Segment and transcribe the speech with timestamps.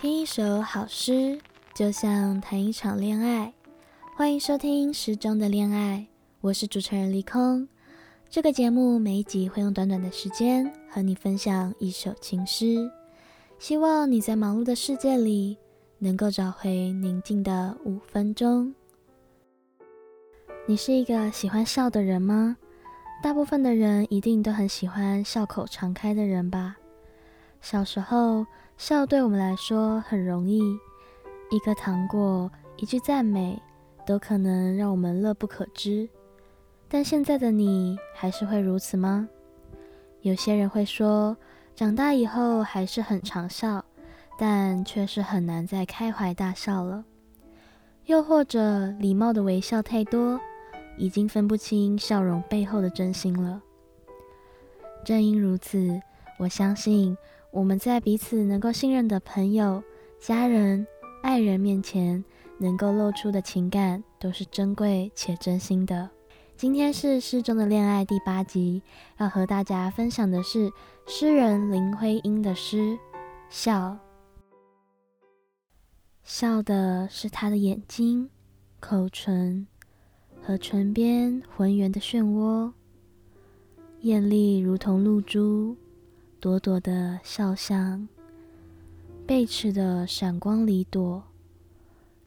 [0.00, 1.38] 听一首好诗，
[1.74, 3.52] 就像谈一场恋爱。
[4.16, 6.06] 欢迎收听《诗中的恋爱》，
[6.40, 7.68] 我是主持人离空。
[8.30, 12.90] 这个节目每一集会用短短的时间和你分享一首情诗，
[13.58, 15.58] 希望你在忙碌的世界里
[15.98, 18.74] 能够找回宁静的五分钟。
[20.66, 22.56] 你是一个喜欢笑的人吗？
[23.22, 26.78] 大部分的人一定都很喜欢笑口常开的人吧。
[27.60, 28.46] 小时候，
[28.76, 30.60] 笑对我们来说很容易，
[31.50, 33.60] 一颗糖果、一句赞美，
[34.06, 36.08] 都可能让我们乐不可支。
[36.88, 39.28] 但现在的你，还是会如此吗？
[40.22, 41.36] 有些人会说，
[41.76, 43.84] 长大以后还是很常笑，
[44.38, 47.04] 但却是很难再开怀大笑了。
[48.06, 50.40] 又或者，礼貌的微笑太多，
[50.96, 53.62] 已经分不清笑容背后的真心了。
[55.04, 56.00] 正因如此，
[56.38, 57.16] 我相信。
[57.52, 59.82] 我们在彼此能够信任的朋友、
[60.20, 60.86] 家人、
[61.20, 62.24] 爱人面前，
[62.58, 66.08] 能够露出的情感都是珍贵且真心的。
[66.56, 68.80] 今天是诗中的恋爱第八集，
[69.18, 70.70] 要和大家分享的是
[71.08, 72.76] 诗人林徽因的诗
[73.48, 73.90] 《笑》。
[76.22, 78.30] 笑的是她的眼睛、
[78.78, 79.66] 口唇
[80.40, 82.72] 和唇边浑圆的漩涡，
[84.02, 85.76] 艳丽如同露珠。
[86.40, 88.08] 朵朵的笑像，
[89.26, 91.22] 贝齿的闪光里躲，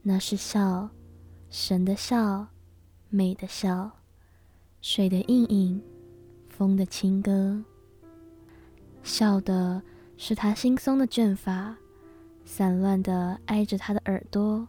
[0.03, 0.88] 那是笑，
[1.50, 2.45] 神的笑，
[3.09, 3.89] 美的笑，
[4.81, 5.81] 水的映影，
[6.47, 7.64] 风的轻歌。
[9.02, 9.81] 笑的
[10.16, 11.75] 是他轻松的卷发，
[12.45, 14.67] 散乱的挨着他的耳朵，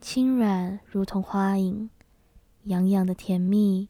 [0.00, 1.88] 轻软如同花影，
[2.64, 3.88] 痒痒的甜蜜，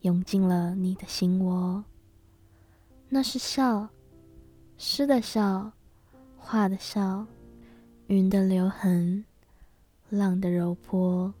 [0.00, 1.82] 涌进了你的心窝。
[3.08, 3.88] 那是笑，
[4.76, 5.70] 诗的笑，
[6.36, 7.24] 画的笑，
[8.08, 9.24] 云的留痕，
[10.10, 11.32] 浪的柔波。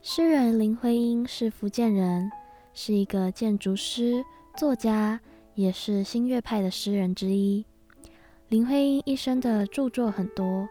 [0.00, 2.32] 诗人林徽因是福建人，
[2.72, 4.24] 是一个建筑师、
[4.56, 5.20] 作家，
[5.54, 7.64] 也是新月派的诗人之一。
[8.48, 10.66] 林徽因一生的著作很多，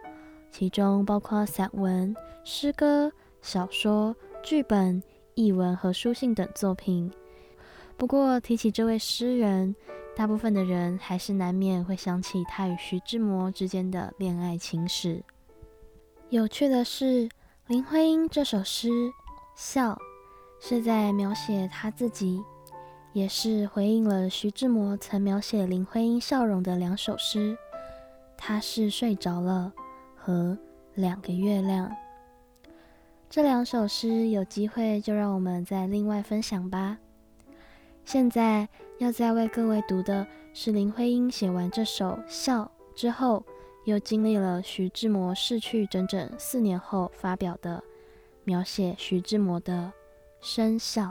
[0.51, 2.13] 其中包括散文、
[2.43, 5.01] 诗歌、小说、剧本。
[5.35, 7.11] 译文和书信等作品。
[7.97, 9.75] 不过提起这位诗人，
[10.15, 15.23] 大部分的人还是难免会想起他与徐志摩之间的恋爱情史。
[16.29, 17.29] 有趣的是，
[17.67, 18.89] 林徽因这首诗
[19.55, 19.91] 《笑》
[20.59, 22.41] 是在描写她自己，
[23.13, 27.53] 也是回应了徐志摩曾描写林徽因笑容的两首诗
[28.37, 29.71] 《他是睡着了》
[30.15, 30.53] 和
[30.95, 31.87] 《两个月亮》。
[33.31, 36.97] 这两首诗有机会就让我们再另外分享吧。
[38.03, 38.67] 现在
[38.99, 43.41] 要再为各位读的是林徽因写完这首《笑》之后，
[43.85, 47.81] 又经历了徐志摩逝去整整四年后发表的
[48.43, 49.93] 描写徐志摩的
[50.45, 51.03] 《深笑》。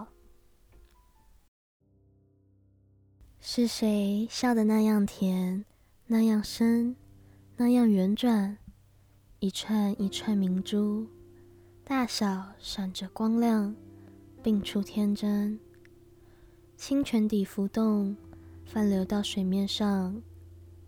[3.40, 5.64] 是谁笑得那样甜，
[6.08, 6.94] 那样深，
[7.56, 8.58] 那样圆转，
[9.38, 11.08] 一串一串明珠。
[11.84, 13.74] 大小闪着光亮，
[14.42, 15.58] 并出天真。
[16.76, 18.16] 清泉底浮动，
[18.64, 20.22] 泛流到水面上，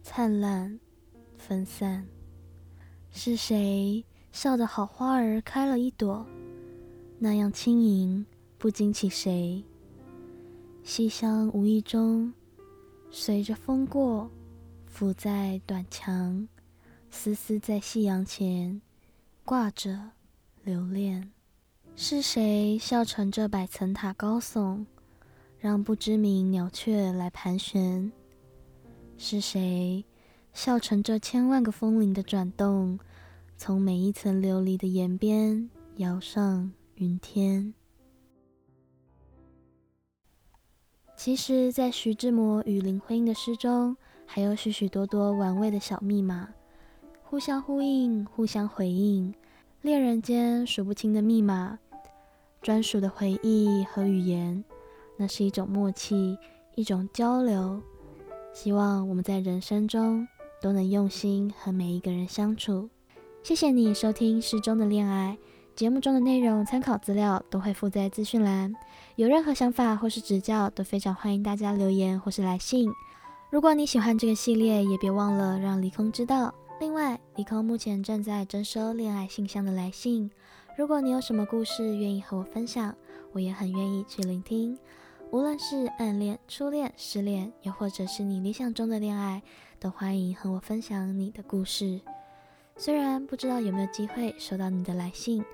[0.02, 0.78] 灿烂
[1.36, 2.06] 分散。
[3.10, 6.24] 是谁笑得好花儿开了一朵，
[7.18, 8.24] 那样轻盈，
[8.56, 9.62] 不惊起谁。
[10.82, 12.32] 细香无意中
[13.10, 14.30] 随着风过，
[14.86, 16.48] 浮在短墙，
[17.10, 18.80] 丝丝在夕阳前
[19.44, 20.12] 挂着。
[20.64, 21.32] 留恋，
[21.96, 24.86] 是谁笑成这百层塔高耸，
[25.58, 28.12] 让不知名鸟雀来盘旋？
[29.18, 30.04] 是谁
[30.52, 32.96] 笑成这千万个风铃的转动，
[33.56, 37.74] 从每一层琉璃的檐边摇上云天？
[41.16, 46.48] 其实，在徐志摩与林徽因的诗中，还有许许多多玩味的小密码，
[47.24, 49.34] 互相呼应，互相回应。
[49.82, 51.76] 恋人间数不清的密码，
[52.62, 54.62] 专属的回忆和语言，
[55.16, 56.38] 那是一种默契，
[56.76, 57.82] 一种交流。
[58.54, 60.28] 希望我们在人生中
[60.60, 62.88] 都能用心和每一个人相处。
[63.42, 65.36] 谢谢你收听《诗中的恋爱》
[65.76, 68.72] 节目中的内容，参考资料都会附在资讯栏。
[69.16, 72.88] 有任何想法或是指教，都非常欢迎大家留言或是来信。
[73.50, 76.54] 如果你喜欢这个系列，也别忘了让离空知道。
[76.82, 80.28] 另外，李空目前正在征收恋爱信箱的来信。
[80.76, 82.92] 如果你有什么故事愿意和我分享，
[83.30, 84.76] 我也很愿意去聆听。
[85.30, 89.40] 无论是暗恋、初恋、失恋，又或者是你理想中的恋爱，
[89.78, 92.00] 都欢迎和我分享你的故事。
[92.76, 95.44] 虽然不知道有没有机会收到你的来信，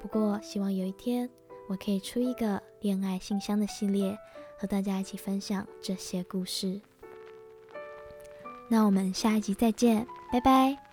[0.00, 1.28] 不过希望有一天
[1.68, 4.16] 我可以出一个恋爱信箱的系列，
[4.58, 6.80] 和大家一起分享这些故事。
[8.70, 10.87] 那我们下一集再见，拜拜。